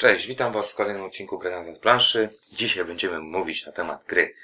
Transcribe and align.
Cześć, 0.00 0.26
witam 0.26 0.52
Was 0.52 0.72
w 0.72 0.74
kolejnym 0.74 1.02
odcinku 1.02 1.38
Gry 1.38 1.50
na 1.50 1.72
planszy. 1.80 2.28
Dzisiaj 2.52 2.84
będziemy 2.84 3.18
mówić 3.18 3.66
na 3.66 3.72
temat 3.72 4.04
gry 4.04 4.34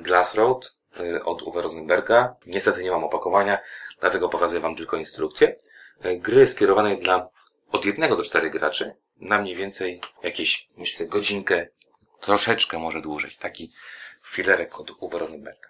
Glass 0.00 0.34
Road 0.34 0.74
y, 1.00 1.24
od 1.24 1.42
Uwe 1.42 1.62
Rosenberga. 1.62 2.36
Niestety 2.46 2.82
nie 2.82 2.90
mam 2.90 3.04
opakowania, 3.04 3.58
dlatego 4.00 4.28
pokazuję 4.28 4.60
Wam 4.60 4.76
tylko 4.76 4.96
instrukcję. 4.96 5.56
Y, 6.06 6.16
Gry 6.16 6.46
skierowanej 6.46 6.98
dla 6.98 7.28
od 7.72 7.84
jednego 7.84 8.16
do 8.16 8.22
czterech 8.22 8.52
graczy, 8.52 8.94
na 9.16 9.38
mniej 9.38 9.56
więcej 9.56 10.00
jakieś, 10.22 10.68
myślę, 10.76 11.06
godzinkę, 11.06 11.68
troszeczkę 12.20 12.78
może 12.78 13.00
dłużej. 13.00 13.30
Taki 13.40 13.72
filerek 14.24 14.80
od 14.80 14.90
Uwe 15.00 15.18
Rosenberga. 15.18 15.68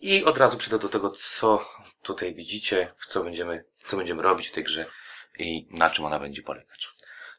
I 0.00 0.24
od 0.24 0.38
razu 0.38 0.58
przejdę 0.58 0.78
do 0.78 0.88
tego, 0.88 1.10
co 1.10 1.68
tutaj 2.02 2.34
widzicie, 2.34 2.92
co 3.08 3.24
będziemy, 3.24 3.64
co 3.86 3.96
będziemy 3.96 4.22
robić 4.22 4.48
w 4.48 4.52
tej 4.52 4.64
grze 4.64 4.86
i 5.38 5.68
na 5.70 5.90
czym 5.90 6.04
ona 6.04 6.18
będzie 6.18 6.42
polegać. 6.42 6.97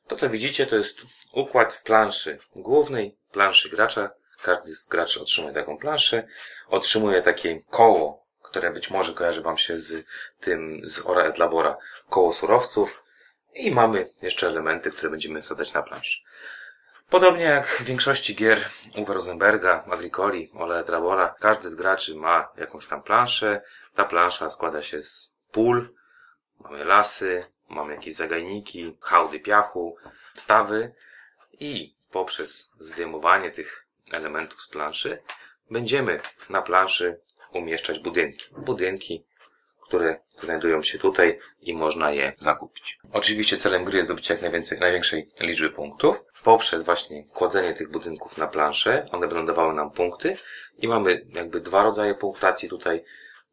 To, 0.10 0.16
co 0.16 0.30
widzicie, 0.30 0.66
to 0.68 0.76
jest 0.76 1.02
układ 1.32 1.82
planszy 1.84 2.40
głównej, 2.56 3.18
planszy 3.32 3.70
gracza. 3.70 4.10
Każdy 4.42 4.76
z 4.76 4.88
graczy 4.88 5.22
otrzymuje 5.22 5.54
taką 5.54 5.78
planszę. 5.78 6.28
Otrzymuje 6.68 7.22
takie 7.22 7.62
koło, 7.70 8.26
które 8.42 8.72
być 8.72 8.90
może 8.90 9.14
kojarzy 9.14 9.42
Wam 9.42 9.58
się 9.58 9.78
z 9.78 10.06
tym, 10.40 10.82
z 10.84 11.06
Ora 11.06 11.24
et 11.24 11.38
Labora, 11.38 11.78
koło 12.10 12.34
surowców. 12.34 13.04
I 13.54 13.72
mamy 13.72 14.10
jeszcze 14.22 14.48
elementy, 14.48 14.92
które 14.92 15.10
będziemy 15.10 15.42
zadać 15.42 15.74
na 15.74 15.84
planszy. 15.84 16.20
Podobnie 17.10 17.46
jak 17.46 17.68
w 17.68 17.84
większości 17.84 18.36
gier 18.36 18.70
Uwe 18.98 19.14
Rosenberga, 19.14 19.84
Agricoli, 19.92 20.52
Ola 20.54 20.80
et 20.80 20.90
Labora, 20.90 21.36
każdy 21.40 21.70
z 21.70 21.76
graczy 21.76 22.16
ma 22.16 22.50
jakąś 22.58 22.88
tam 22.88 23.04
planszę. 23.04 23.62
Ta 23.96 24.06
plansza 24.06 24.50
składa 24.50 24.84
się 24.84 25.02
z 25.02 25.38
pól, 25.52 25.94
mamy 26.60 26.86
lasy, 26.86 27.44
mamy 27.70 27.96
jakieś 27.96 28.16
zagajniki, 28.16 28.98
hałdy 29.02 29.40
piachu, 29.40 29.96
stawy 30.36 30.94
i 31.60 31.96
poprzez 32.12 32.72
zdejmowanie 32.80 33.52
tych 33.52 33.86
elementów 34.12 34.62
z 34.62 34.68
planszy 34.68 35.22
będziemy 35.72 36.20
na 36.50 36.62
planszy 36.62 37.20
umieszczać 37.54 38.00
budynki. 38.00 38.46
Budynki, 38.58 39.26
które 39.82 40.20
znajdują 40.30 40.84
się 40.84 41.00
tutaj 41.00 41.40
i 41.62 41.74
można 41.74 42.12
je 42.12 42.34
zakupić. 42.40 43.00
Oczywiście 43.14 43.58
celem 43.58 43.84
gry 43.84 43.98
jest 43.98 44.08
zdobycie 44.08 44.34
jak 44.34 44.42
najwięcej, 44.42 44.80
największej 44.80 45.32
liczby 45.40 45.70
punktów. 45.70 46.26
Poprzez 46.44 46.84
właśnie 46.84 47.24
kładzenie 47.24 47.74
tych 47.74 47.92
budynków 47.92 48.38
na 48.38 48.48
planszę, 48.48 49.06
one 49.12 49.28
będą 49.28 49.46
dawały 49.46 49.74
nam 49.74 49.92
punkty 49.92 50.38
i 50.78 50.88
mamy 50.88 51.26
jakby 51.34 51.60
dwa 51.60 51.84
rodzaje 51.84 52.16
punktacji 52.16 52.70
tutaj. 52.70 53.04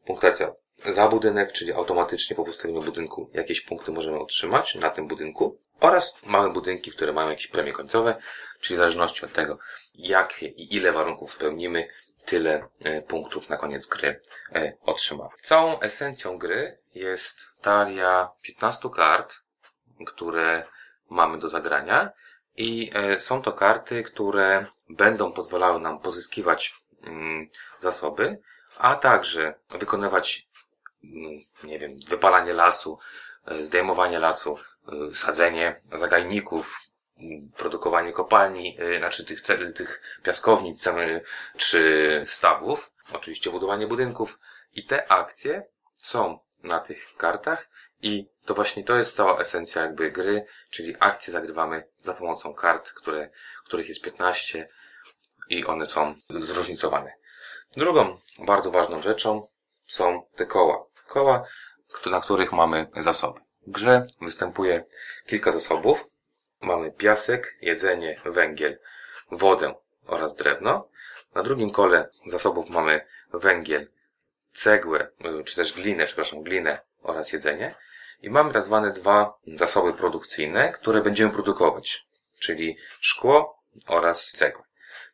Punktacja 0.04 0.52
za 0.84 1.08
budynek, 1.08 1.52
czyli 1.52 1.72
automatycznie 1.72 2.36
po 2.36 2.44
postawieniu 2.44 2.82
budynku 2.82 3.30
jakieś 3.32 3.60
punkty 3.60 3.92
możemy 3.92 4.18
otrzymać 4.18 4.74
na 4.74 4.90
tym 4.90 5.08
budynku. 5.08 5.58
Oraz 5.80 6.16
mamy 6.22 6.50
budynki, 6.50 6.90
które 6.90 7.12
mają 7.12 7.28
jakieś 7.28 7.46
premie 7.46 7.72
końcowe, 7.72 8.16
czyli 8.60 8.76
w 8.76 8.78
zależności 8.78 9.24
od 9.24 9.32
tego, 9.32 9.58
jakie 9.94 10.46
i 10.46 10.76
ile 10.76 10.92
warunków 10.92 11.32
spełnimy, 11.32 11.88
tyle 12.24 12.68
e, 12.84 13.02
punktów 13.02 13.48
na 13.48 13.56
koniec 13.56 13.86
gry 13.86 14.20
e, 14.54 14.72
otrzymamy. 14.82 15.30
Całą 15.42 15.80
esencją 15.80 16.38
gry 16.38 16.78
jest 16.94 17.38
talia 17.60 18.30
15 18.42 18.90
kart, 18.90 19.34
które 20.06 20.66
mamy 21.10 21.38
do 21.38 21.48
zagrania 21.48 22.10
i 22.56 22.90
e, 22.94 23.20
są 23.20 23.42
to 23.42 23.52
karty, 23.52 24.02
które 24.02 24.66
będą 24.88 25.32
pozwalały 25.32 25.80
nam 25.80 26.00
pozyskiwać 26.00 26.74
mm, 27.02 27.48
zasoby, 27.78 28.38
a 28.78 28.94
także 28.94 29.54
wykonywać 29.70 30.48
nie 31.64 31.78
wiem, 31.78 31.90
wypalanie 32.08 32.52
lasu, 32.52 32.98
zdejmowanie 33.60 34.18
lasu, 34.18 34.58
sadzenie 35.14 35.80
zagajników, 35.92 36.80
produkowanie 37.56 38.12
kopalni, 38.12 38.78
znaczy 38.98 39.24
tych, 39.24 39.42
tych 39.74 40.20
piaskownic 40.22 40.84
czy 41.56 42.22
stawów, 42.26 42.92
oczywiście 43.12 43.50
budowanie 43.50 43.86
budynków 43.86 44.38
i 44.72 44.86
te 44.86 45.10
akcje 45.10 45.66
są 45.96 46.38
na 46.62 46.78
tych 46.78 47.16
kartach 47.16 47.68
i 48.02 48.28
to 48.44 48.54
właśnie 48.54 48.84
to 48.84 48.96
jest 48.96 49.16
cała 49.16 49.38
esencja 49.38 49.82
jakby 49.82 50.10
gry, 50.10 50.46
czyli 50.70 50.96
akcje 51.00 51.32
zagrywamy 51.32 51.88
za 52.02 52.14
pomocą 52.14 52.54
kart, 52.54 52.92
które, 52.92 53.30
których 53.64 53.88
jest 53.88 54.02
15 54.02 54.68
i 55.48 55.64
one 55.64 55.86
są 55.86 56.14
zróżnicowane. 56.28 57.12
Drugą 57.76 58.18
bardzo 58.38 58.70
ważną 58.70 59.02
rzeczą 59.02 59.48
są 59.86 60.26
te 60.36 60.46
koła. 60.46 60.85
Koła, 61.16 61.44
na 62.06 62.20
których 62.20 62.52
mamy 62.52 62.86
zasoby. 62.96 63.40
W 63.66 63.70
grze 63.70 64.06
występuje 64.20 64.84
kilka 65.26 65.50
zasobów. 65.50 66.06
Mamy 66.60 66.92
piasek, 66.92 67.56
jedzenie, 67.60 68.20
węgiel, 68.24 68.78
wodę 69.30 69.74
oraz 70.06 70.36
drewno. 70.36 70.88
Na 71.34 71.42
drugim 71.42 71.70
kole 71.70 72.08
zasobów 72.26 72.70
mamy 72.70 73.06
węgiel, 73.32 73.88
cegłę, 74.52 75.10
czy 75.44 75.56
też 75.56 75.72
glinę, 75.72 76.04
przepraszam, 76.04 76.42
glinę 76.42 76.78
oraz 77.02 77.32
jedzenie. 77.32 77.74
I 78.22 78.30
mamy 78.30 78.52
tak 78.52 78.64
zwane 78.64 78.92
dwa 78.92 79.38
zasoby 79.46 79.94
produkcyjne, 79.94 80.72
które 80.72 81.00
będziemy 81.00 81.30
produkować, 81.30 82.06
czyli 82.38 82.78
szkło 83.00 83.62
oraz 83.88 84.32
cegłę. 84.32 84.62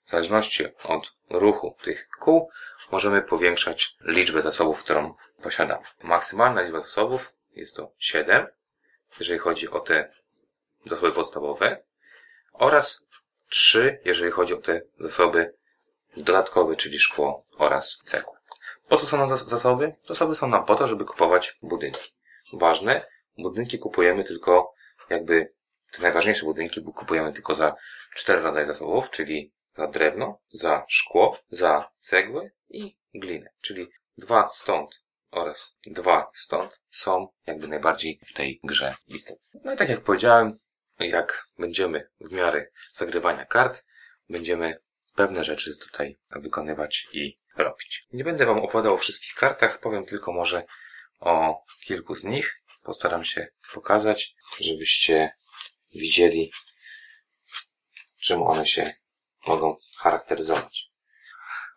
W 0.05 0.11
zależności 0.11 0.65
od 0.85 1.13
ruchu 1.31 1.77
tych 1.83 2.09
kół 2.21 2.51
możemy 2.93 3.23
powiększać 3.23 3.97
liczbę 4.01 4.43
zasobów, 4.43 4.85
którą 4.85 5.15
posiadamy. 5.43 5.85
Maksymalna 6.03 6.63
liczba 6.63 6.81
zasobów 6.81 7.33
jest 7.53 7.77
to 7.77 7.93
7, 7.99 8.47
jeżeli 9.19 9.39
chodzi 9.39 9.71
o 9.71 9.81
te 9.81 10.13
zasoby 10.85 11.13
podstawowe, 11.13 11.83
oraz 12.53 13.07
3, 13.49 14.01
jeżeli 14.05 14.31
chodzi 14.31 14.55
o 14.55 14.57
te 14.57 14.83
zasoby 14.99 15.55
dodatkowe, 16.17 16.77
czyli 16.77 16.99
szkło 16.99 17.47
oraz 17.59 17.99
cegła. 18.05 18.41
Po 18.89 18.97
co 18.97 19.07
są 19.07 19.17
nam 19.17 19.39
zasoby? 19.39 19.95
Zasoby 20.05 20.35
są 20.35 20.49
nam 20.49 20.65
po 20.65 20.75
to, 20.75 20.89
żeby 20.89 21.05
kupować 21.05 21.59
budynki. 21.63 22.13
Ważne, 22.53 23.07
budynki 23.39 23.79
kupujemy 23.79 24.25
tylko 24.25 24.75
jakby 25.11 25.53
te 25.93 26.03
najważniejsze 26.03 26.45
budynki 26.45 26.83
kupujemy 26.83 27.33
tylko 27.33 27.55
za 27.55 27.77
cztery 28.15 28.43
rodzaje 28.43 28.67
zasobów, 28.67 29.11
czyli 29.11 29.53
za 29.77 29.87
drewno, 29.87 30.39
za 30.51 30.85
szkło, 30.89 31.39
za 31.51 31.91
cegłę 32.01 32.51
i 32.69 32.97
glinę, 33.15 33.51
czyli 33.61 33.91
dwa 34.19 34.49
stąd 34.49 35.03
oraz 35.33 35.77
dwa 35.87 36.31
stąd 36.35 36.81
są 36.91 37.29
jakby 37.47 37.69
najbardziej 37.69 38.21
w 38.27 38.33
tej 38.33 38.61
grze 38.65 38.97
istotne. 39.07 39.61
No 39.65 39.75
i 39.75 39.77
tak 39.77 39.89
jak 39.89 40.01
powiedziałem, 40.01 40.59
jak 40.99 41.47
będziemy 41.59 42.11
w 42.21 42.33
miarę 42.33 42.67
zagrywania 42.95 43.47
kart, 43.47 43.85
będziemy 44.29 44.77
pewne 45.15 45.45
rzeczy 45.45 45.77
tutaj 45.77 46.19
wykonywać 46.31 47.09
i 47.13 47.37
robić. 47.57 48.07
Nie 48.13 48.25
będę 48.25 48.47
Wam 48.47 48.59
opowiadał 48.59 48.95
o 48.95 48.99
wszystkich 48.99 49.35
kartach, 49.35 49.81
powiem 49.81 50.07
tylko 50.07 50.33
może 50.33 50.65
o 51.21 51.65
kilku 51.85 52.15
z 52.15 52.25
nich. 52.25 52.63
Postaram 52.83 53.25
się 53.25 53.49
pokazać, 53.75 54.35
żebyście 54.61 55.33
widzieli, 55.95 56.53
czym 58.21 58.43
one 58.43 58.67
się 58.67 58.91
mogą 59.47 59.77
charakteryzować. 59.99 60.91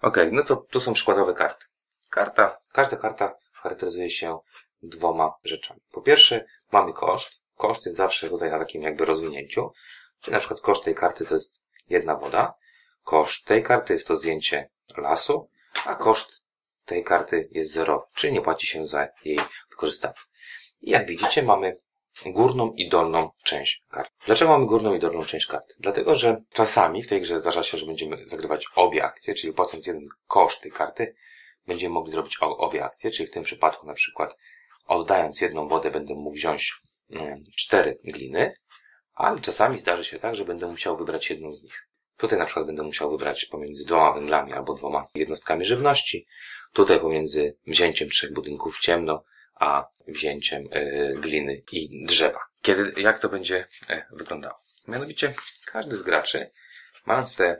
Ok, 0.01 0.17
no 0.31 0.43
to 0.43 0.55
tu 0.55 0.79
są 0.79 0.93
przykładowe 0.93 1.33
karty. 1.33 1.65
Karta, 2.09 2.61
każda 2.73 2.97
karta 2.97 3.35
charakteryzuje 3.65 4.09
się 4.09 4.39
dwoma 4.83 5.33
rzeczami. 5.43 5.81
Po 5.91 6.01
pierwsze, 6.01 6.45
mamy 6.71 6.93
koszt. 6.93 7.41
Koszt 7.55 7.85
jest 7.85 7.97
zawsze 7.97 8.29
tutaj 8.29 8.51
na 8.51 8.59
takim 8.59 8.81
jakby 8.81 9.05
rozwinięciu. 9.05 9.71
Czyli 10.21 10.33
na 10.33 10.39
przykład 10.39 10.61
koszt 10.61 10.83
tej 10.83 10.95
karty 10.95 11.25
to 11.25 11.33
jest 11.33 11.61
jedna 11.89 12.15
woda. 12.15 12.53
Koszt 13.03 13.45
tej 13.45 13.63
karty 13.63 13.93
jest 13.93 14.07
to 14.07 14.15
zdjęcie 14.15 14.69
lasu, 14.97 15.49
a 15.85 15.95
koszt 15.95 16.41
tej 16.85 17.03
karty 17.03 17.49
jest 17.51 17.71
zerowy, 17.71 18.05
czyli 18.15 18.33
nie 18.33 18.41
płaci 18.41 18.67
się 18.67 18.87
za 18.87 19.07
jej 19.25 19.39
wykorzystanie. 19.69 20.13
I 20.81 20.89
jak 20.89 21.07
widzicie, 21.07 21.43
mamy 21.43 21.77
górną 22.25 22.73
i 22.73 22.89
dolną 22.89 23.29
część 23.43 23.83
karty. 23.89 24.11
Dlaczego 24.25 24.51
mamy 24.51 24.65
górną 24.65 24.93
i 24.93 24.99
dolną 24.99 25.25
część 25.25 25.45
karty? 25.45 25.75
Dlatego, 25.79 26.15
że 26.15 26.35
czasami 26.53 27.03
w 27.03 27.07
tej 27.07 27.21
grze 27.21 27.39
zdarza 27.39 27.63
się, 27.63 27.77
że 27.77 27.85
będziemy 27.85 28.27
zagrywać 28.27 28.65
obie 28.75 29.03
akcje, 29.03 29.33
czyli 29.33 29.53
płacąc 29.53 29.87
jeden 29.87 30.07
koszt 30.27 30.61
tej 30.61 30.71
karty, 30.71 31.15
będziemy 31.67 31.93
mogli 31.93 32.11
zrobić 32.11 32.37
obie 32.41 32.85
akcje, 32.85 33.11
czyli 33.11 33.27
w 33.27 33.31
tym 33.31 33.43
przypadku 33.43 33.87
na 33.87 33.93
przykład 33.93 34.37
oddając 34.85 35.41
jedną 35.41 35.67
wodę 35.67 35.91
będę 35.91 36.13
mógł 36.13 36.35
wziąć 36.35 36.73
mm, 37.09 37.43
cztery 37.57 37.99
gliny, 38.05 38.53
ale 39.13 39.39
czasami 39.39 39.77
zdarzy 39.77 40.03
się 40.03 40.19
tak, 40.19 40.35
że 40.35 40.45
będę 40.45 40.67
musiał 40.67 40.97
wybrać 40.97 41.29
jedną 41.29 41.53
z 41.53 41.63
nich. 41.63 41.87
Tutaj 42.17 42.39
na 42.39 42.45
przykład 42.45 42.65
będę 42.65 42.83
musiał 42.83 43.11
wybrać 43.11 43.45
pomiędzy 43.45 43.85
dwoma 43.85 44.13
węglami 44.13 44.53
albo 44.53 44.73
dwoma 44.73 45.07
jednostkami 45.15 45.65
żywności. 45.65 46.27
Tutaj 46.73 46.99
pomiędzy 46.99 47.57
wzięciem 47.67 48.09
trzech 48.09 48.33
budynków 48.33 48.79
ciemno, 48.79 49.23
a 49.55 49.87
wzięciem 50.07 50.67
y, 50.73 51.15
gliny 51.19 51.61
i 51.71 52.05
drzewa. 52.05 52.39
Kiedy, 52.61 53.01
jak 53.01 53.19
to 53.19 53.29
będzie 53.29 53.67
y, 53.89 54.03
wyglądało? 54.11 54.55
Mianowicie 54.87 55.33
każdy 55.65 55.95
z 55.95 56.03
graczy, 56.03 56.49
mając 57.05 57.35
te, 57.35 57.51
y, 57.53 57.57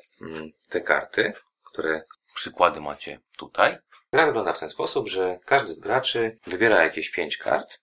te 0.70 0.82
karty, 0.82 1.34
które 1.64 2.02
przykłady 2.36 2.82
macie 2.82 3.20
tutaj, 3.38 3.78
Gra 4.16 4.26
wygląda 4.26 4.54
w 4.54 4.60
ten 4.60 4.70
sposób, 4.70 5.10
że 5.10 5.40
każdy 5.46 5.74
z 5.74 5.80
graczy 5.80 6.40
wybiera 6.48 6.84
jakieś 6.84 7.10
pięć 7.10 7.38
kart, 7.38 7.80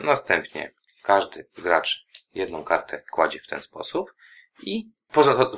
następnie 0.00 0.72
każdy 1.02 1.48
z 1.52 1.60
graczy 1.60 1.98
jedną 2.34 2.64
kartę 2.64 3.02
kładzie 3.10 3.40
w 3.40 3.46
ten 3.46 3.62
sposób 3.62 4.14
I 4.62 4.90
poza- 5.12 5.50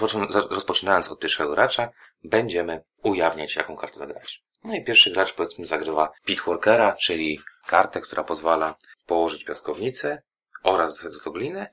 rozpoczynając 0.50 1.08
od 1.08 1.20
pierwszego 1.20 1.50
gracza, 1.50 1.88
będziemy 2.24 2.82
ujawniać, 3.02 3.56
jaką 3.56 3.76
kartę 3.76 3.98
zagrać. 3.98 4.42
No 4.64 4.74
i 4.74 4.84
pierwszy 4.84 5.10
gracz, 5.10 5.32
powiedzmy, 5.32 5.66
zagrywa 5.66 6.10
pitworkera, 6.24 6.92
czyli 6.92 7.40
kartę, 7.66 8.00
która 8.00 8.24
pozwala 8.24 8.74
położyć 9.06 9.44
piaskownicę 9.44 10.22
oraz 10.62 11.24
do 11.24 11.30
glinę 11.30 11.66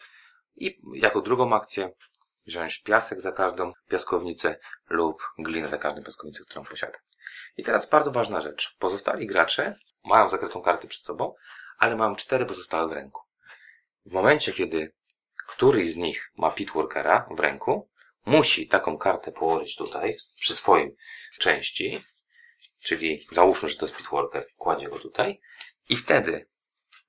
i 0.56 0.80
jako 0.94 1.22
drugą 1.22 1.56
akcję 1.56 1.92
wziąć 2.48 2.80
piasek 2.84 3.22
za 3.22 3.32
każdą 3.32 3.74
piaskownicę 3.90 4.60
lub 4.90 5.24
glinę 5.40 5.68
za 5.68 5.78
każdą 5.78 6.04
piaskownicę, 6.04 6.44
którą 6.44 6.66
posiada. 6.66 7.00
I 7.58 7.64
teraz 7.64 7.90
bardzo 7.90 8.12
ważna 8.12 8.42
rzecz. 8.42 8.76
Pozostali 8.80 9.28
gracze 9.28 9.76
mają 10.06 10.30
zakrytą 10.30 10.62
kartę 10.62 10.88
przed 10.88 11.04
sobą, 11.04 11.34
ale 11.78 11.96
mają 11.96 12.16
cztery 12.16 12.46
pozostałe 12.46 12.88
w 12.88 12.92
ręku. 12.92 13.22
W 14.06 14.12
momencie, 14.12 14.54
kiedy 14.54 14.94
któryś 15.48 15.92
z 15.92 15.96
nich 15.96 16.32
ma 16.38 16.52
pitworkera 16.52 17.28
w 17.32 17.40
ręku, 17.40 17.90
musi 18.26 18.68
taką 18.68 18.98
kartę 18.98 19.32
położyć 19.32 19.76
tutaj, 19.76 20.18
przy 20.36 20.56
swoim 20.56 20.96
części, 21.40 22.04
czyli 22.80 23.28
załóżmy, 23.32 23.70
że 23.70 23.76
to 23.76 23.86
jest 23.86 23.98
pitworker, 23.98 24.48
kładzie 24.58 24.90
go 24.90 25.00
tutaj 25.00 25.42
i 25.90 25.96
wtedy 25.96 26.48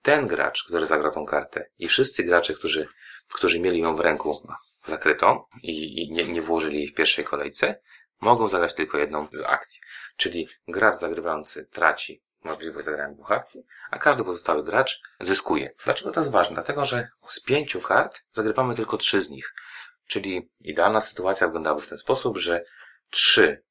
ten 0.03 0.27
gracz, 0.27 0.65
który 0.65 0.87
zagra 0.87 1.11
tą 1.11 1.27
kartę 1.27 1.71
i 1.79 1.89
wszyscy 1.89 2.25
gracze, 2.25 2.55
którzy, 2.55 2.89
którzy 3.29 3.61
mieli 3.61 3.79
ją 3.79 3.97
w 3.97 4.01
ręku 4.01 4.43
zakrytą 4.89 5.45
i, 5.63 6.03
i 6.03 6.11
nie, 6.13 6.25
nie 6.25 6.43
włożyli 6.43 6.77
jej 6.77 6.89
w 6.89 6.95
pierwszej 6.95 7.25
kolejce, 7.25 7.81
mogą 8.21 8.49
zagrać 8.49 8.75
tylko 8.75 8.99
jedną 8.99 9.29
z 9.33 9.41
akcji. 9.41 9.81
Czyli 10.17 10.49
gracz 10.69 10.97
zagrywający 10.97 11.67
traci 11.67 12.23
możliwość 12.45 12.85
zagrania 12.87 13.15
dwóch 13.15 13.33
akcji, 13.33 13.63
a 13.91 13.99
każdy 13.99 14.25
pozostały 14.25 14.65
gracz 14.65 15.01
zyskuje. 15.21 15.71
Dlaczego 15.85 16.13
to 16.13 16.21
jest 16.21 16.31
ważne? 16.31 16.55
Dlatego, 16.55 16.85
że 16.85 17.09
z 17.29 17.41
pięciu 17.41 17.81
kart 17.81 18.25
zagrywamy 18.33 18.75
tylko 18.75 18.97
trzy 18.97 19.23
z 19.23 19.31
nich. 19.31 19.55
Czyli 20.07 20.51
idealna 20.61 21.01
sytuacja 21.01 21.47
wyglądałaby 21.47 21.83
w 21.83 21.89
ten 21.89 21.99
sposób, 21.99 22.39
że 22.39 22.65
trzy 23.11 23.63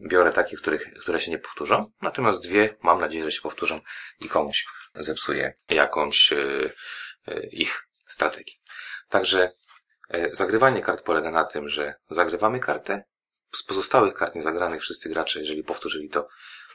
biorę 0.00 0.32
takie, 0.32 0.56
których, 0.56 0.94
które 1.00 1.20
się 1.20 1.30
nie 1.30 1.38
powtórzą, 1.38 1.90
natomiast 2.02 2.42
dwie 2.42 2.76
mam 2.82 3.00
nadzieję, 3.00 3.24
że 3.24 3.32
się 3.32 3.40
powtórzą 3.40 3.80
i 4.20 4.28
komuś 4.28 4.66
zepsuje 4.94 5.54
jakąś 5.68 6.30
yy, 6.30 6.74
yy, 7.26 7.48
ich 7.52 7.88
strategię. 8.08 8.54
Także 9.08 9.50
zagrywanie 10.32 10.82
kart 10.82 11.04
polega 11.04 11.30
na 11.30 11.44
tym, 11.44 11.68
że 11.68 11.94
zagrywamy 12.10 12.60
kartę, 12.60 13.04
z 13.54 13.62
pozostałych 13.62 14.14
kart 14.14 14.34
niezagranych 14.34 14.82
wszyscy 14.82 15.08
gracze, 15.08 15.40
jeżeli 15.40 15.64
powtórzyli 15.64 16.08
to, 16.08 16.28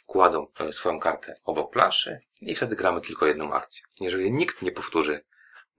kładą 0.06 0.48
swoją 0.72 1.00
kartę 1.00 1.36
obok 1.44 1.74
planszy 1.74 2.20
i 2.42 2.56
wtedy 2.56 2.76
gramy 2.76 3.02
tylko 3.02 3.26
jedną 3.26 3.54
akcję. 3.54 3.84
Jeżeli 4.00 4.32
nikt 4.32 4.62
nie 4.62 4.72
powtórzy 4.72 5.26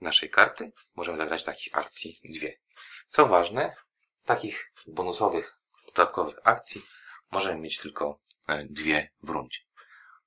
naszej 0.00 0.30
karty, 0.30 0.72
możemy 0.94 1.18
zagrać 1.18 1.44
takich 1.44 1.78
akcji 1.78 2.16
dwie. 2.24 2.58
Co 3.06 3.26
ważne, 3.26 3.76
takich 4.24 4.72
bonusowych, 4.86 5.58
dodatkowych 5.86 6.34
akcji 6.44 6.82
możemy 7.30 7.60
mieć 7.60 7.78
tylko 7.78 8.20
e, 8.48 8.64
dwie 8.64 9.10
w 9.22 9.30
rundzie. 9.30 9.58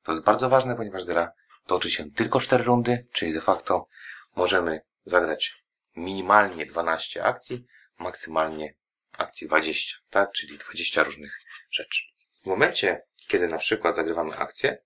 To 0.03 0.11
jest 0.11 0.23
bardzo 0.23 0.49
ważne, 0.49 0.75
ponieważ 0.75 1.05
gra 1.05 1.31
toczy 1.65 1.91
się 1.91 2.11
tylko 2.11 2.39
cztery 2.39 2.63
rundy, 2.63 3.07
czyli 3.11 3.33
de 3.33 3.41
facto 3.41 3.87
możemy 4.35 4.81
zagrać 5.05 5.64
minimalnie 5.95 6.65
12 6.65 7.23
akcji, 7.23 7.65
maksymalnie 7.99 8.75
akcji 9.17 9.47
20, 9.47 9.97
tak? 10.09 10.31
Czyli 10.31 10.57
20 10.57 11.03
różnych 11.03 11.39
rzeczy. 11.71 12.03
W 12.43 12.45
momencie, 12.45 13.01
kiedy 13.27 13.47
na 13.47 13.57
przykład 13.57 13.95
zagrywamy 13.95 14.37
akcję, 14.37 14.77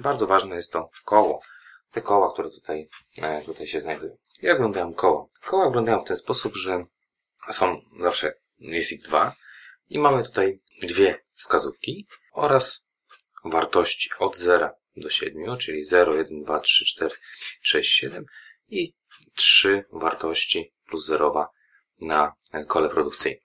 bardzo 0.00 0.26
ważne 0.26 0.56
jest 0.56 0.72
to 0.72 0.90
koło. 1.04 1.40
Te 1.92 2.02
koła, 2.02 2.32
które 2.32 2.50
tutaj, 2.50 2.88
e, 3.22 3.42
tutaj 3.42 3.66
się 3.66 3.80
znajdują. 3.80 4.16
Jak 4.42 4.56
wyglądają 4.56 4.94
koła? 4.94 5.26
Koła 5.40 5.64
wyglądają 5.64 6.00
w 6.00 6.08
ten 6.08 6.16
sposób, 6.16 6.56
że 6.56 6.84
są 7.50 7.80
zawsze, 8.00 8.34
jest 8.58 8.92
ich 8.92 9.02
dwa 9.02 9.34
i 9.88 9.98
mamy 9.98 10.22
tutaj 10.22 10.60
dwie 10.82 11.24
wskazówki 11.34 12.06
oraz 12.32 12.86
wartości 13.44 14.10
od 14.18 14.36
0 14.36 14.70
do 14.96 15.10
7, 15.10 15.58
czyli 15.58 15.84
0, 15.84 16.16
1, 16.16 16.42
2, 16.42 16.60
3, 16.60 16.84
4, 16.84 17.16
6, 17.62 17.92
7 17.92 18.24
i 18.68 18.94
trzy 19.38 19.84
wartości 19.92 20.72
plus 20.88 21.06
zerowa 21.06 21.48
na 22.00 22.32
kole 22.66 22.88
produkcyjnym. 22.88 23.42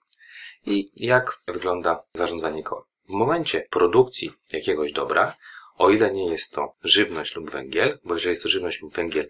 I 0.66 0.90
jak 0.96 1.42
wygląda 1.46 2.02
zarządzanie 2.14 2.62
kołem? 2.62 2.84
W 3.08 3.12
momencie 3.12 3.66
produkcji 3.70 4.32
jakiegoś 4.52 4.92
dobra, 4.92 5.36
o 5.76 5.90
ile 5.90 6.10
nie 6.12 6.30
jest 6.30 6.52
to 6.52 6.74
żywność 6.84 7.34
lub 7.36 7.50
węgiel, 7.50 7.98
bo 8.04 8.14
jeżeli 8.14 8.30
jest 8.30 8.42
to 8.42 8.48
żywność 8.48 8.82
lub 8.82 8.94
węgiel, 8.94 9.28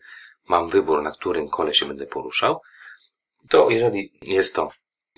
mam 0.49 0.69
wybór, 0.69 1.03
na 1.03 1.11
którym 1.11 1.49
kole 1.49 1.75
się 1.75 1.87
będę 1.87 2.07
poruszał, 2.07 2.61
to 3.49 3.71
jeżeli 3.71 4.13
jest 4.23 4.55
to 4.55 4.71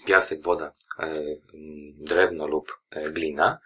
piasek, 0.07 0.43
woda, 0.43 0.73
e, 0.99 1.23
drewno 1.99 2.47
lub 2.47 2.77
e, 2.91 3.11
glina, 3.11 3.59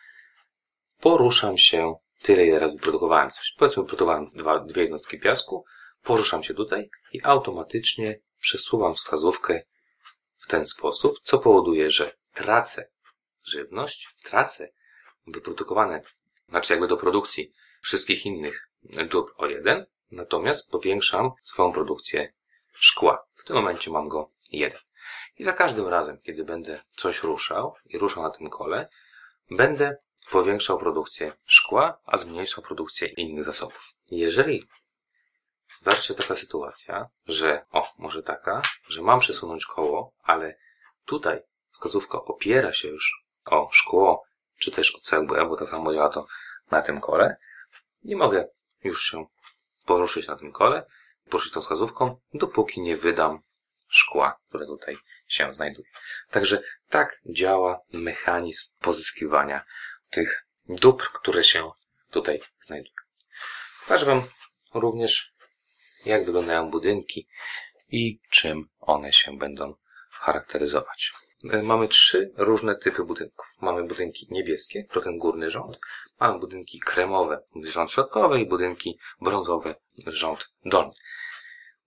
poruszam 1.00 1.58
się 1.58 1.94
tyle, 2.22 2.46
ile 2.46 2.58
raz 2.58 2.72
wyprodukowałem 2.72 3.30
coś. 3.30 3.54
Powiedzmy, 3.58 3.82
wyprodukowałem 3.82 4.30
dwa, 4.34 4.58
dwie 4.58 4.82
jednostki 4.82 5.18
piasku, 5.18 5.64
poruszam 6.02 6.42
się 6.42 6.54
tutaj 6.54 6.90
i 7.12 7.20
automatycznie 7.24 8.18
przesuwam 8.40 8.94
wskazówkę 8.94 9.62
w 10.38 10.46
ten 10.46 10.66
sposób, 10.66 11.20
co 11.22 11.38
powoduje, 11.38 11.90
że 11.90 12.12
tracę 12.34 12.90
żywność, 13.44 14.08
tracę 14.22 14.68
wyprodukowane, 15.26 16.02
znaczy 16.48 16.72
jakby 16.72 16.88
do 16.88 16.96
produkcji 16.96 17.52
wszystkich 17.80 18.26
innych 18.26 18.68
dóbr 18.82 19.32
o 19.36 19.46
jeden, 19.46 19.86
natomiast 20.10 20.70
powiększam 20.70 21.30
swoją 21.44 21.72
produkcję 21.72 22.32
szkła. 22.72 23.26
W 23.36 23.44
tym 23.44 23.56
momencie 23.56 23.90
mam 23.90 24.08
go 24.08 24.30
jeden. 24.52 24.80
I 25.38 25.44
za 25.44 25.52
każdym 25.52 25.88
razem, 25.88 26.20
kiedy 26.22 26.44
będę 26.44 26.82
coś 26.96 27.22
ruszał 27.22 27.74
i 27.84 27.98
ruszał 27.98 28.22
na 28.22 28.30
tym 28.30 28.50
kole, 28.50 28.88
będę 29.50 29.96
powiększał 30.30 30.78
produkcję 30.78 31.32
szkła, 31.46 32.00
a 32.04 32.18
zmniejszał 32.18 32.64
produkcję 32.64 33.08
innych 33.08 33.44
zasobów. 33.44 33.92
Jeżeli 34.10 34.64
zdarzy 35.80 36.02
się 36.02 36.14
taka 36.14 36.36
sytuacja, 36.36 37.08
że, 37.26 37.64
o, 37.70 37.92
może 37.98 38.22
taka, 38.22 38.62
że 38.88 39.02
mam 39.02 39.20
przesunąć 39.20 39.66
koło, 39.66 40.12
ale 40.22 40.58
tutaj 41.06 41.42
wskazówka 41.70 42.18
opiera 42.18 42.72
się 42.72 42.88
już 42.88 43.24
o 43.44 43.68
szkło, 43.72 44.22
czy 44.58 44.70
też 44.70 44.96
o 44.96 45.00
cegłę, 45.00 45.46
bo 45.46 45.56
tak 45.56 45.68
samo 45.68 45.94
działa 45.94 46.08
to 46.08 46.26
na 46.70 46.82
tym 46.82 47.00
kole, 47.00 47.36
nie 48.04 48.16
mogę 48.16 48.48
już 48.84 49.10
się 49.10 49.26
poruszyć 49.86 50.28
na 50.28 50.36
tym 50.36 50.52
kole, 50.52 50.86
poruszyć 51.30 51.52
tą 51.52 51.60
wskazówką, 51.60 52.20
dopóki 52.34 52.80
nie 52.80 52.96
wydam 52.96 53.40
szkła, 53.88 54.38
które 54.48 54.66
tutaj 54.66 54.96
się 55.28 55.54
znajduje. 55.54 55.88
Także 56.30 56.62
tak 56.88 57.20
działa 57.26 57.80
mechanizm 57.92 58.64
pozyskiwania 58.80 59.64
tych 60.10 60.46
dóbr, 60.68 61.04
które 61.12 61.44
się 61.44 61.70
tutaj 62.10 62.40
znajdują. 62.66 62.94
Pokażę 63.82 64.06
Wam 64.06 64.22
również, 64.74 65.29
jak 66.06 66.24
wyglądają 66.24 66.70
budynki 66.70 67.26
i 67.90 68.20
czym 68.30 68.68
one 68.80 69.12
się 69.12 69.38
będą 69.38 69.74
charakteryzować. 70.10 71.12
E, 71.50 71.62
mamy 71.62 71.88
trzy 71.88 72.32
różne 72.36 72.76
typy 72.76 73.04
budynków. 73.04 73.46
Mamy 73.60 73.84
budynki 73.84 74.26
niebieskie, 74.30 74.84
to 74.84 75.00
ten 75.00 75.18
górny 75.18 75.50
rząd. 75.50 75.78
Mamy 76.20 76.38
budynki 76.38 76.80
kremowe, 76.80 77.42
rząd 77.62 77.90
środkowy 77.90 78.40
i 78.40 78.46
budynki 78.46 78.98
brązowe, 79.20 79.74
rząd 80.06 80.50
dolny. 80.64 80.92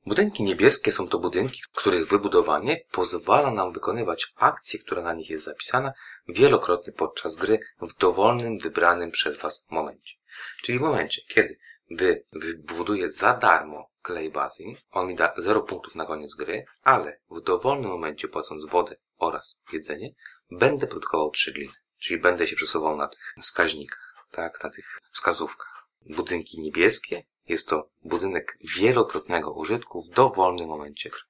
Budynki 0.06 0.44
niebieskie 0.44 0.92
są 0.92 1.08
to 1.08 1.20
budynki, 1.20 1.62
których 1.74 2.08
wybudowanie 2.08 2.86
pozwala 2.92 3.52
nam 3.52 3.74
wykonywać 3.74 4.34
akcję, 4.36 4.80
która 4.80 5.02
na 5.02 5.14
nich 5.14 5.30
jest 5.30 5.46
zapisana, 5.46 5.94
wielokrotnie 6.28 6.94
podczas 6.94 7.36
gry 7.36 7.60
w 7.82 7.98
dowolnym, 7.98 8.60
wybranym 8.60 9.12
przez 9.12 9.38
Was 9.38 9.66
momencie. 9.70 10.16
Czyli 10.62 10.80
w 10.80 10.82
momencie, 10.82 11.22
kiedy 11.28 11.60
wy 11.92 12.26
wybuduję 12.32 13.12
za 13.12 13.34
darmo 13.34 13.93
clay 14.04 14.30
basin, 14.30 14.76
on 14.92 15.08
mi 15.08 15.16
da 15.16 15.34
0 15.38 15.62
punktów 15.62 15.96
na 15.96 16.06
koniec 16.06 16.36
gry, 16.36 16.66
ale 16.84 17.20
w 17.30 17.42
dowolnym 17.42 17.90
momencie 17.90 18.28
płacąc 18.28 18.66
wodę 18.66 18.96
oraz 19.18 19.58
jedzenie, 19.74 20.10
będę 20.52 20.88
produkował 20.88 21.32
3 21.32 21.54
gliny. 21.54 21.74
Czyli 21.98 22.22
będę 22.22 22.48
się 22.48 22.56
przesuwał 22.56 22.98
na 22.98 23.08
tych 23.08 23.36
wskaźnikach, 23.42 24.26
tak, 24.32 24.64
na 24.64 24.70
tych 24.70 25.00
wskazówkach. 25.12 25.88
Budynki 26.02 26.62
niebieskie 26.62 27.24
jest 27.48 27.70
to 27.70 27.90
budynek 28.02 28.58
wielokrotnego 28.78 29.54
użytku 29.54 30.02
w 30.02 30.10
dowolnym 30.10 30.68
momencie 30.68 31.10
gry. 31.10 31.22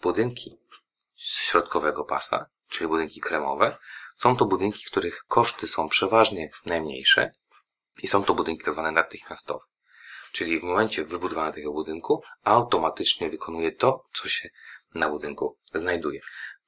Budynki 0.00 0.58
środkowego 1.16 2.04
pasa, 2.04 2.46
czyli 2.68 2.88
budynki 2.88 3.20
kremowe, 3.20 3.78
są 4.16 4.36
to 4.36 4.44
budynki, 4.44 4.84
których 4.84 5.24
koszty 5.28 5.68
są 5.68 5.88
przeważnie 5.88 6.50
najmniejsze 6.66 7.32
i 8.02 8.08
są 8.08 8.24
to 8.24 8.34
budynki 8.34 8.64
tzw. 8.64 8.82
Tak 8.84 8.94
natychmiastowe. 8.94 9.64
Czyli 10.32 10.60
w 10.60 10.62
momencie 10.62 11.04
wybudowania 11.04 11.52
tego 11.52 11.72
budynku 11.72 12.22
automatycznie 12.44 13.30
wykonuje 13.30 13.72
to, 13.72 14.04
co 14.14 14.28
się 14.28 14.48
na 14.94 15.08
budynku 15.08 15.58
znajduje. 15.74 16.20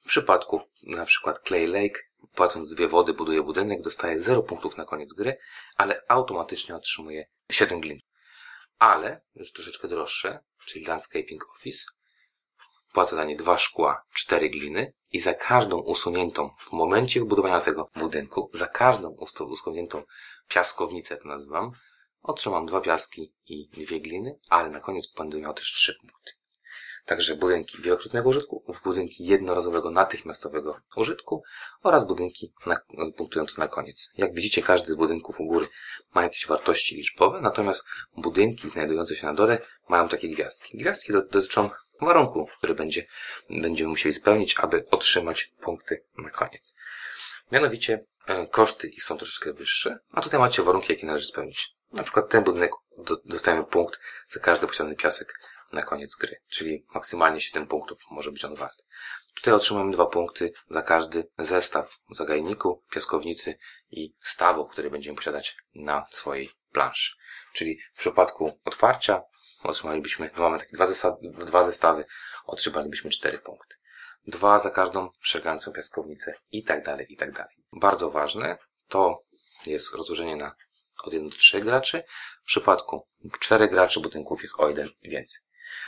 W 0.03 0.07
przypadku 0.07 0.61
na 0.83 1.05
przykład 1.05 1.39
Clay 1.47 1.67
Lake, 1.67 1.99
płacąc 2.35 2.73
dwie 2.73 2.87
wody, 2.87 3.13
buduje 3.13 3.43
budynek, 3.43 3.81
dostaje 3.81 4.21
0 4.21 4.43
punktów 4.43 4.77
na 4.77 4.85
koniec 4.85 5.13
gry, 5.13 5.37
ale 5.75 6.01
automatycznie 6.07 6.75
otrzymuje 6.75 7.25
7 7.51 7.79
glin 7.79 7.99
ale 8.79 9.21
już 9.35 9.51
troszeczkę 9.51 9.87
droższe, 9.87 10.39
czyli 10.65 10.85
Landscaping 10.85 11.45
Office, 11.55 11.85
płacę 12.93 13.15
za 13.15 13.25
nie 13.25 13.35
dwa 13.35 13.57
szkła, 13.57 14.03
cztery 14.13 14.49
gliny 14.49 14.93
i 15.11 15.19
za 15.19 15.33
każdą 15.33 15.77
usuniętą 15.77 16.49
w 16.59 16.71
momencie 16.71 17.19
wybudowania 17.19 17.59
tego 17.59 17.89
budynku, 17.95 18.49
za 18.53 18.67
każdą 18.67 19.17
usuniętą 19.39 20.03
piaskownicę, 20.47 21.17
to 21.17 21.27
nazywam, 21.27 21.71
otrzymam 22.27 22.65
dwa 22.65 22.81
piaski 22.81 23.33
i 23.47 23.69
dwie 23.85 23.99
gliny, 23.99 24.39
ale 24.49 24.69
na 24.69 24.79
koniec 24.79 25.13
będę 25.17 25.39
miał 25.39 25.53
też 25.53 25.73
trzy 25.73 25.95
punkty. 26.01 26.31
Także 27.05 27.35
budynki 27.35 27.81
wielokrotnego 27.81 28.29
użytku, 28.29 28.63
budynki 28.83 29.25
jednorazowego, 29.25 29.91
natychmiastowego 29.91 30.79
użytku 30.95 31.43
oraz 31.83 32.03
budynki 32.03 32.53
na, 32.65 32.77
punktujące 33.17 33.61
na 33.61 33.67
koniec. 33.67 34.11
Jak 34.17 34.33
widzicie, 34.33 34.61
każdy 34.61 34.93
z 34.93 34.95
budynków 34.95 35.39
u 35.39 35.45
góry 35.45 35.67
ma 36.13 36.23
jakieś 36.23 36.47
wartości 36.47 36.95
liczbowe, 36.95 37.41
natomiast 37.41 37.85
budynki 38.17 38.69
znajdujące 38.69 39.15
się 39.15 39.27
na 39.27 39.33
dole 39.33 39.57
mają 39.89 40.09
takie 40.09 40.29
gwiazdki. 40.29 40.77
Gwiazdki 40.77 41.13
do- 41.13 41.21
dotyczą 41.21 41.69
warunku, 42.01 42.47
który 42.57 42.75
będzie, 42.75 43.05
będziemy 43.49 43.89
musieli 43.89 44.15
spełnić, 44.15 44.59
aby 44.59 44.85
otrzymać 44.91 45.51
punkty 45.61 46.03
na 46.17 46.29
koniec. 46.29 46.75
Mianowicie 47.51 48.05
e, 48.27 48.47
koszty 48.47 48.87
ich 48.87 49.03
są 49.03 49.17
troszeczkę 49.17 49.53
wyższe, 49.53 49.99
a 50.11 50.21
tutaj 50.21 50.39
macie 50.39 50.63
warunki, 50.63 50.93
jakie 50.93 51.07
należy 51.07 51.25
spełnić. 51.25 51.75
Na 51.95 52.03
przykład 52.03 52.29
ten 52.29 52.43
budynek 52.43 52.71
do- 52.97 53.15
dostajemy 53.25 53.63
punkt 53.63 53.99
za 54.29 54.39
każdy 54.39 54.67
posiadany 54.67 54.95
piasek 54.95 55.39
na 55.71 55.83
koniec 55.83 56.15
gry, 56.15 56.41
czyli 56.49 56.85
maksymalnie 56.93 57.41
7 57.41 57.67
punktów 57.67 57.99
może 58.11 58.31
być 58.31 58.45
on 58.45 58.55
wart. 58.55 58.83
Tutaj 59.35 59.53
otrzymujemy 59.53 59.91
dwa 59.91 60.05
punkty 60.05 60.53
za 60.69 60.81
każdy 60.81 61.27
zestaw 61.39 61.99
zagajniku, 62.11 62.83
piaskownicy 62.91 63.57
i 63.91 64.15
stawu, 64.23 64.65
który 64.65 64.91
będziemy 64.91 65.15
posiadać 65.15 65.57
na 65.75 66.05
swojej 66.09 66.51
planszy. 66.71 67.15
Czyli 67.53 67.79
w 67.93 67.99
przypadku 67.99 68.59
otwarcia 68.65 69.21
otrzymalibyśmy, 69.63 70.29
no 70.37 70.43
mamy 70.43 70.59
takie 70.59 70.75
dwa 70.75 70.87
zestawy, 70.87 71.17
dwa 71.23 71.65
zestawy 71.65 72.05
otrzymalibyśmy 72.45 73.11
4 73.11 73.39
punkty. 73.39 73.75
Dwa 74.27 74.59
za 74.59 74.69
każdą 74.69 75.09
przegrającą 75.21 75.71
piaskownicę 75.71 76.35
i 76.51 76.63
tak 76.63 76.83
dalej, 76.83 77.13
i 77.13 77.17
tak 77.17 77.31
dalej. 77.31 77.55
Bardzo 77.71 78.11
ważne 78.11 78.57
to 78.87 79.23
jest 79.65 79.95
rozłożenie 79.95 80.35
na 80.35 80.55
od 81.07 81.13
1 81.13 81.29
do 81.29 81.35
3 81.35 81.61
graczy. 81.61 82.03
W 82.43 82.45
przypadku 82.45 83.07
4 83.39 83.67
graczy 83.67 83.99
budynków 83.99 84.41
jest 84.41 84.59
o 84.59 84.69
1 84.69 84.89
więcej. 85.03 85.41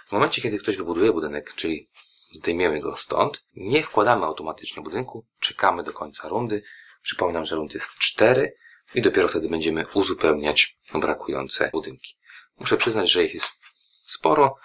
W 0.08 0.12
momencie, 0.12 0.42
kiedy 0.42 0.58
ktoś 0.58 0.78
wybuduje 0.78 1.14
budynek, 1.14 1.54
czyli 1.56 1.90
zdejmiemy 2.32 2.82
go 2.82 2.98
stąd, 2.98 3.44
nie 3.56 3.84
wkładamy 3.84 4.26
automatycznie 4.26 4.84
budynku, 4.84 5.26
czekamy 5.40 5.84
do 5.84 5.94
końca 5.94 6.28
rundy. 6.28 6.64
Przypominam, 7.02 7.46
że 7.46 7.56
rund 7.56 7.74
jest 7.74 7.94
4 7.94 8.58
i 8.96 9.02
dopiero 9.02 9.28
wtedy 9.28 9.50
będziemy 9.50 9.86
uzupełniać 9.94 10.78
brakujące 10.94 11.70
budynki. 11.74 12.18
Muszę 12.58 12.78
przyznać, 12.78 13.12
że 13.12 13.24
ich 13.24 13.34
jest 13.34 13.60
sporo 14.06 14.56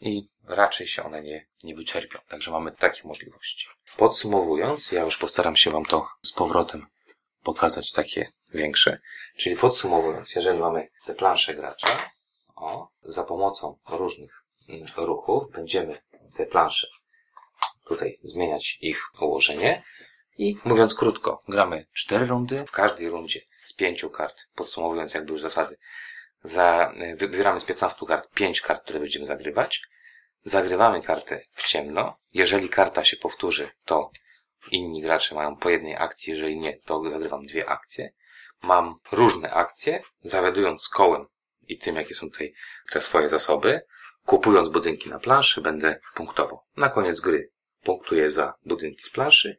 i 0.00 0.22
raczej 0.44 0.88
się 0.88 1.02
one 1.02 1.22
nie, 1.22 1.46
nie 1.64 1.74
wyczerpią. 1.74 2.18
Także 2.28 2.50
mamy 2.50 2.72
takie 2.72 3.08
możliwości. 3.08 3.68
Podsumowując, 3.96 4.92
ja 4.92 5.02
już 5.02 5.18
postaram 5.18 5.56
się 5.56 5.70
Wam 5.70 5.84
to 5.84 6.08
z 6.22 6.32
powrotem 6.32 6.86
pokazać 7.42 7.92
takie 7.92 8.32
większe. 8.54 9.00
Czyli 9.36 9.56
podsumowując, 9.56 10.34
jeżeli 10.34 10.58
mamy 10.58 10.88
te 11.04 11.14
plansze 11.14 11.54
gracza, 11.54 11.88
o, 12.56 12.88
za 13.02 13.24
pomocą 13.24 13.78
różnych 13.88 14.42
mm, 14.68 14.86
ruchów 14.96 15.50
będziemy 15.52 16.02
te 16.36 16.46
plansze 16.46 16.88
tutaj 17.84 18.18
zmieniać 18.22 18.78
ich 18.80 19.22
ułożenie 19.22 19.82
i 20.38 20.56
mówiąc 20.64 20.94
krótko, 20.94 21.42
gramy 21.48 21.86
cztery 21.92 22.26
rundy, 22.26 22.64
w 22.66 22.70
każdej 22.70 23.08
rundzie 23.08 23.40
z 23.64 23.72
pięciu 23.72 24.10
kart, 24.10 24.46
podsumowując 24.54 25.14
jakby 25.14 25.32
już 25.32 25.42
zasady, 25.42 25.76
za, 26.44 26.92
wybieramy 27.16 27.60
z 27.60 27.64
15 27.64 28.06
kart 28.06 28.28
5 28.34 28.60
kart, 28.60 28.82
które 28.84 29.00
będziemy 29.00 29.26
zagrywać, 29.26 29.82
zagrywamy 30.42 31.02
kartę 31.02 31.40
w 31.52 31.66
ciemno, 31.66 32.16
jeżeli 32.32 32.68
karta 32.68 33.04
się 33.04 33.16
powtórzy, 33.16 33.70
to 33.84 34.10
inni 34.70 35.02
gracze 35.02 35.34
mają 35.34 35.56
po 35.56 35.70
jednej 35.70 35.96
akcji, 35.96 36.32
jeżeli 36.32 36.58
nie, 36.58 36.76
to 36.76 37.08
zagrywam 37.08 37.46
dwie 37.46 37.68
akcje. 37.68 38.12
Mam 38.62 38.94
różne 39.12 39.50
akcje, 39.54 40.02
zawiadując 40.22 40.88
kołem 40.88 41.26
i 41.68 41.78
tym, 41.78 41.96
jakie 41.96 42.14
są 42.14 42.30
tutaj 42.30 42.54
te 42.92 43.00
swoje 43.00 43.28
zasoby. 43.28 43.80
Kupując 44.26 44.68
budynki 44.68 45.08
na 45.08 45.18
planszy, 45.18 45.60
będę 45.60 46.00
punktował. 46.14 46.60
Na 46.76 46.88
koniec 46.88 47.20
gry 47.20 47.52
punktuję 47.82 48.30
za 48.30 48.54
budynki 48.64 49.02
z 49.02 49.10
planszy, 49.10 49.58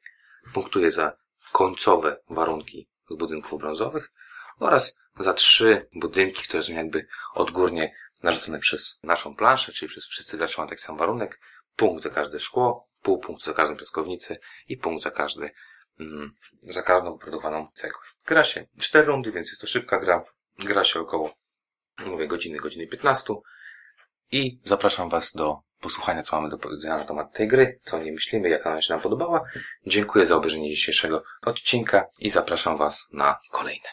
punktuję 0.54 0.92
za 0.92 1.18
końcowe 1.52 2.18
warunki 2.30 2.90
z 3.10 3.16
budynków 3.16 3.62
brązowych 3.62 4.12
oraz 4.60 4.98
za 5.20 5.34
trzy 5.34 5.88
budynki, 5.96 6.44
które 6.44 6.64
są 6.64 6.74
jakby 6.74 7.08
odgórnie 7.34 7.92
narzucone 8.24 8.60
przez 8.60 9.00
naszą 9.04 9.36
planszę, 9.36 9.72
czyli 9.74 9.90
przez 9.90 10.06
wszyscy 10.06 10.38
mają 10.38 10.70
taki 10.70 10.82
sam 10.82 10.98
warunek. 10.98 11.40
Punkt 11.76 12.04
za 12.04 12.10
każde 12.10 12.40
szkło, 12.40 12.88
pół 13.02 13.20
punktu 13.20 13.46
za 13.46 13.54
każdą 13.54 13.78
piaskownicę 13.78 14.38
i 14.68 14.78
punkt 14.78 15.04
za 15.04 15.12
każdy, 15.12 15.52
mm, 16.00 16.32
za 16.62 16.82
każdą 16.82 17.14
wyprodukowaną 17.14 17.68
cegłę. 17.74 18.11
Gra 18.26 18.44
się 18.44 18.66
cztery 18.80 19.08
rundy, 19.08 19.32
więc 19.32 19.48
jest 19.48 19.62
to 19.62 19.68
szybka 19.68 20.00
gra. 20.00 20.24
Gra 20.60 20.84
się 20.84 21.00
około, 21.00 21.34
mówię, 22.06 22.28
godziny, 22.28 22.58
godziny 22.58 22.88
15 22.88 23.34
i 24.32 24.60
zapraszam 24.64 25.10
Was 25.10 25.32
do 25.34 25.60
posłuchania, 25.80 26.24
co 26.24 26.36
mamy 26.36 26.50
do 26.50 26.58
powiedzenia 26.58 26.98
na 26.98 27.04
temat 27.04 27.34
tej 27.34 27.48
gry, 27.48 27.80
co 27.82 27.98
o 27.98 28.00
niej 28.00 28.12
myślimy, 28.12 28.50
jak 28.50 28.68
ona 28.68 28.82
się 28.82 28.94
nam 28.94 29.02
podobała. 29.02 29.44
Dziękuję 29.88 30.26
za 30.26 30.36
obejrzenie 30.36 30.70
dzisiejszego 30.70 31.24
odcinka 31.42 32.08
i 32.20 32.30
zapraszam 32.30 32.78
Was 32.78 33.08
na 33.12 33.40
kolejne. 33.52 33.90